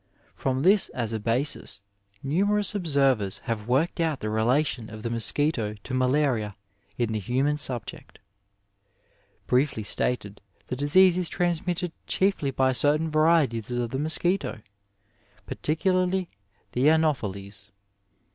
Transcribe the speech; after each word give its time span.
From 0.33 0.63
this 0.63 0.89
as 0.95 1.13
a 1.13 1.19
basis, 1.19 1.83
numerous 2.23 2.73
observers 2.73 3.37
have 3.43 3.67
worked 3.67 3.99
out 3.99 4.19
the 4.19 4.31
relation 4.31 4.89
of 4.89 5.03
the 5.03 5.11
mosquito 5.11 5.75
to 5.83 5.93
malaria 5.93 6.55
in 6.97 7.11
the 7.11 7.19
human 7.19 7.59
subject. 7.59 8.17
Briefly 9.45 9.83
stated, 9.83 10.41
tHe 10.69 10.75
disease 10.77 11.19
is 11.19 11.29
transmitted 11.29 11.91
chiefly 12.07 12.49
by 12.49 12.71
certain 12.71 13.11
varieties 13.11 13.69
of 13.69 13.91
the 13.91 13.99
mosquito, 13.99 14.61
particularly 15.45 16.31
the 16.71 16.89
Ano 16.89 17.13
pheles. 17.13 17.69